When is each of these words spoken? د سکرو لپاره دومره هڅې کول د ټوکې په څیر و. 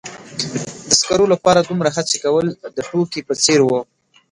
د 0.89 0.91
سکرو 0.99 1.25
لپاره 1.33 1.59
دومره 1.61 1.89
هڅې 1.97 2.17
کول 2.23 2.45
د 2.75 2.77
ټوکې 2.89 3.21
په 3.27 3.33
څیر 3.43 3.59
و. 3.63 3.69